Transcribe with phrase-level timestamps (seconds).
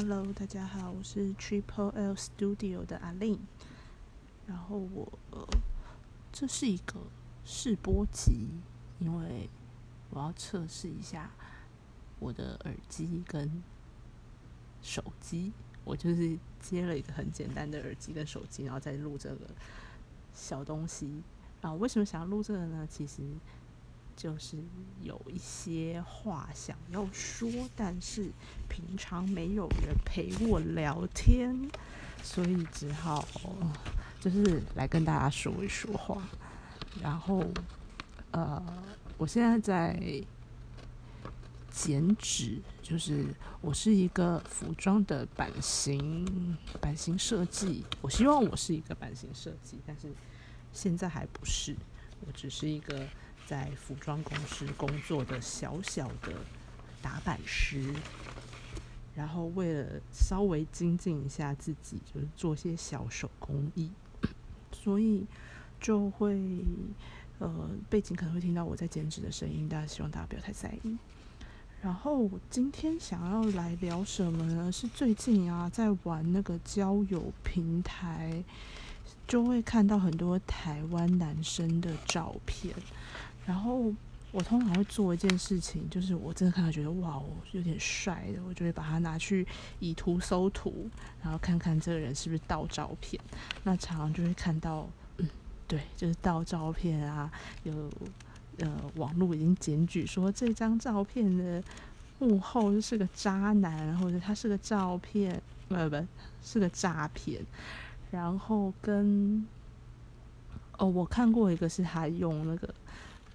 [0.00, 3.36] Hello，大家好，我是 Triple L Studio 的阿令。
[4.46, 5.44] 然后我呃，
[6.30, 7.00] 这是一个
[7.44, 8.46] 试播集，
[9.00, 9.50] 因为
[10.10, 11.32] 我要测试一下
[12.20, 13.60] 我的耳机跟
[14.80, 15.52] 手机。
[15.84, 19.50] 我就是接了一个很简单的耳机跟手机，然后再录这个
[20.32, 21.24] 小东西。
[21.60, 22.86] 然后为什么想要录这个呢？
[22.88, 23.24] 其实。
[24.18, 24.56] 就是
[25.00, 28.28] 有一些话想要说，但是
[28.68, 31.56] 平常没有人陪我聊天，
[32.24, 33.24] 所以只好
[34.20, 36.20] 就是来跟大家说一说话。
[37.00, 37.46] 然后，
[38.32, 38.60] 呃，
[39.16, 40.20] 我现在在
[41.70, 43.24] 剪纸，就是
[43.60, 47.84] 我是一个服装的版型版型设计。
[48.02, 50.08] 我希望我是一个版型设计，但是
[50.72, 51.76] 现在还不是，
[52.26, 53.06] 我只是一个。
[53.48, 56.34] 在服装公司工作的小小的
[57.00, 57.94] 打版师，
[59.14, 63.90] 然后为了稍微精进一下自己，就是做些小手工艺，
[64.70, 65.24] 所以
[65.80, 66.38] 就会
[67.38, 70.98] 呃背景可能会听到我在剪纸的声音，大家希望大家不要太在意。
[71.80, 74.70] 然后今天想要来聊什么呢？
[74.70, 78.44] 是最近啊在玩那个交友平台，
[79.26, 82.74] 就会看到很多台湾男生的照片。
[83.48, 83.90] 然后
[84.30, 87.18] 我通常会做一件事情，就是我真的看到觉得哇，
[87.52, 89.46] 有点帅的，我就会把它拿去
[89.80, 90.86] 以图搜图，
[91.22, 93.18] 然后看看这个人是不是盗照片。
[93.64, 95.26] 那常常就会看到，嗯，
[95.66, 97.32] 对，就是盗照片啊，
[97.62, 97.72] 有
[98.58, 101.64] 呃网络已经检举说这张照片的
[102.18, 106.06] 幕后就是个渣男，或者他是个照片，不不，
[106.44, 107.40] 是个诈骗。
[108.10, 109.46] 然后跟
[110.76, 112.74] 哦，我看过一个是他用那个。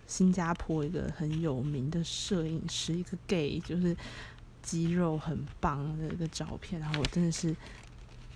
[0.07, 3.95] 新加坡一个很有名的摄影师，一个 gay，就是
[4.61, 6.79] 肌肉很棒的一个照片。
[6.79, 7.55] 然后我真的是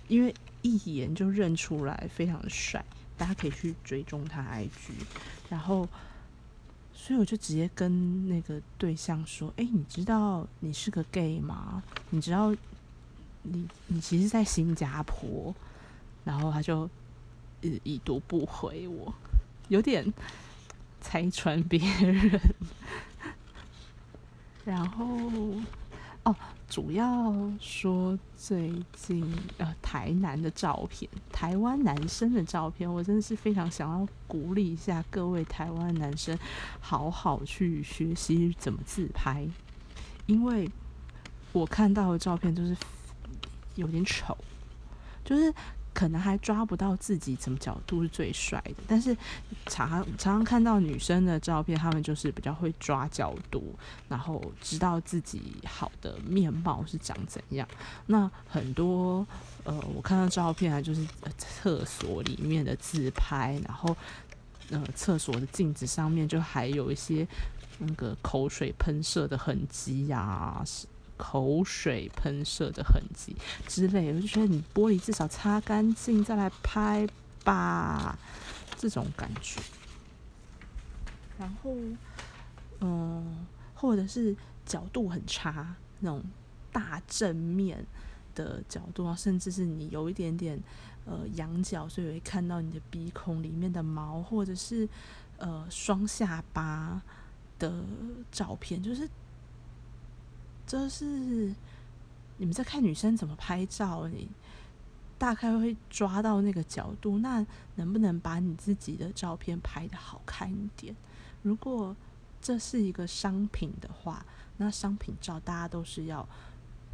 [0.08, 2.84] 因为一眼就认出来，非常的帅。
[3.16, 4.92] 大家可以去追踪他 IG。
[5.48, 5.88] 然后，
[6.94, 11.82] 所以我就直接跟那个对象说：“哎，你知道你是个 gay 吗？
[12.10, 12.54] 你知道
[13.42, 15.54] 你你其实，在新加坡。”
[16.24, 16.88] 然后他就
[17.62, 19.12] 已读不回我，
[19.68, 20.12] 有点。
[21.00, 22.40] 拆穿别人，
[24.64, 25.06] 然后
[26.24, 26.34] 哦，
[26.68, 29.24] 主要说最近
[29.56, 36.38] 呃台南的照片，台湾男生的照片，我真的是非常想要鼓励一下各位台湾男生，
[36.80, 39.48] 好好去学习怎么自拍，
[40.26, 40.70] 因为
[41.52, 42.76] 我看到的照片都是
[43.76, 44.36] 有点丑，
[45.24, 45.54] 就是。
[45.98, 49.16] 可能还抓不到自己什么角度是最帅的，但是
[49.66, 53.74] 常常常看到女生的照片，她们就是比较会抓角度，
[54.08, 57.66] 然后知道自己好的面貌是长怎样。
[58.06, 59.26] 那很多
[59.64, 61.04] 呃，我看到照片啊，就是
[61.36, 63.96] 厕所里面的自拍，然后
[64.70, 67.26] 呃，厕所的镜子上面就还有一些
[67.78, 70.62] 那个口水喷射的痕迹呀。
[71.18, 73.36] 口水喷射的痕迹
[73.66, 77.06] 之类，我就觉得你玻璃至少擦干净再来拍
[77.44, 78.16] 吧，
[78.78, 79.60] 这种感觉。
[81.38, 81.74] 然后，
[82.80, 84.34] 嗯，或者是
[84.64, 86.22] 角度很差，那种
[86.72, 87.84] 大正面
[88.34, 90.58] 的角度啊，甚至是你有一点点
[91.04, 94.88] 呃仰角，所以会看到你的鼻孔里面的毛，或者是
[95.36, 97.02] 呃双下巴
[97.58, 97.84] 的
[98.30, 99.08] 照片，就是。
[100.68, 101.06] 这是
[102.36, 104.28] 你们在看女生怎么拍照，你
[105.16, 107.18] 大概会抓到那个角度。
[107.20, 107.44] 那
[107.76, 110.94] 能不能把你自己的照片拍的好看一点？
[111.40, 111.96] 如果
[112.42, 114.22] 这是一个商品的话，
[114.58, 116.28] 那商品照大家都是要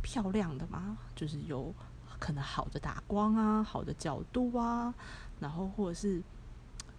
[0.03, 1.75] 漂亮的嘛，就是有
[2.21, 4.95] 可能好的打光啊，好的角度啊，
[5.41, 6.23] 然后或者是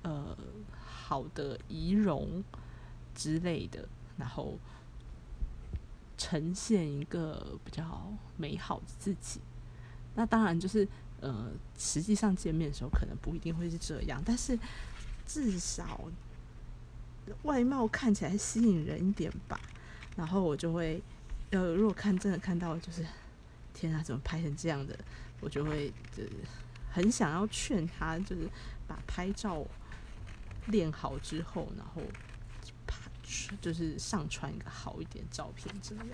[0.02, 0.38] 呃
[0.86, 2.44] 好的仪容
[3.16, 3.88] 之类的，
[4.18, 4.60] 然后。
[6.18, 9.42] 呈现一个比较美好的自己，
[10.16, 10.88] 那当然就是
[11.20, 14.58] 呃，实际上见面的时候可能不一定会是这样，但是
[15.26, 16.00] 至少
[17.44, 19.60] 外貌看起来吸引人一点吧。
[20.16, 21.02] 然后我就会
[21.52, 23.06] 呃，如果看真的看到就是
[23.74, 24.98] 天啊，怎么拍成这样的，
[25.42, 26.32] 我就会就是
[26.92, 28.50] 很想要劝他，就是
[28.88, 29.66] 把拍照
[30.68, 32.02] 练好之后，然后。
[33.62, 36.06] 就是上传一个好一点照片，这样。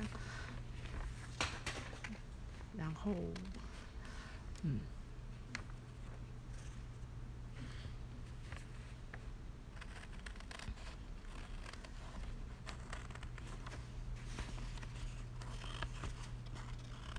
[2.77, 3.13] 然后，
[4.63, 4.79] 嗯，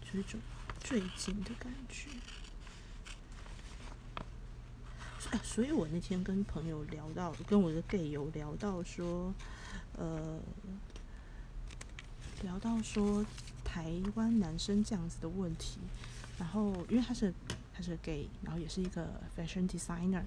[0.04, 0.38] 就是
[0.80, 2.08] 最近的感觉。
[5.30, 9.32] 啊，所以我那天跟朋友聊到，跟我的 gay 友聊到说，
[9.98, 10.38] 呃，
[12.42, 13.24] 聊到说
[13.64, 15.78] 台湾男生这样子的问题，
[16.38, 17.32] 然后因为他是
[17.72, 20.22] 他是 gay，然后也是一个 fashion designer，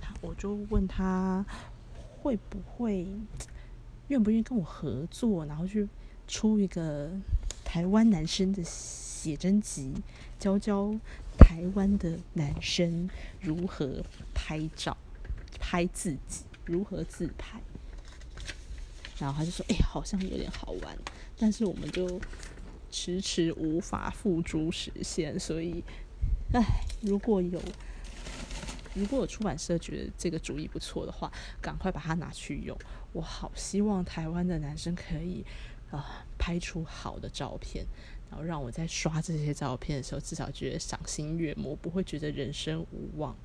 [0.00, 1.44] 他我就问他
[2.20, 3.06] 会不会
[4.08, 5.88] 愿不愿意跟我合作，然后去
[6.26, 7.10] 出一个
[7.64, 9.94] 台湾男生的写真集，
[10.38, 10.94] 教教。
[11.38, 13.10] 台湾的男生
[13.42, 14.02] 如何
[14.34, 14.96] 拍照、
[15.60, 17.60] 拍自己，如何自拍？
[19.18, 20.96] 然后他就说：“哎，好像有点好玩，
[21.38, 22.20] 但是我们就
[22.90, 25.38] 迟迟无法付诸实现。
[25.38, 25.82] 所以，
[26.52, 26.62] 哎，
[27.00, 27.60] 如果有
[28.94, 32.76] 如果有出版社觉得这个主意不错的话，赶快把它拿去用。
[33.12, 35.44] 我好希望台湾的男生可以
[35.90, 37.86] 啊，拍出好的照片。”
[38.28, 43.36] 然后让我在刷这些照片的时候，至少觉得赏心悦目，不会觉得人生无望。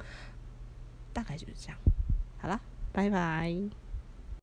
[1.14, 1.78] 大概就是这样。
[2.40, 2.60] 好啦，
[2.92, 3.81] 拜拜。